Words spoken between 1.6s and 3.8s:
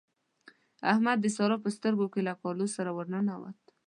په سترګو کې له کالو سره ور ننوت.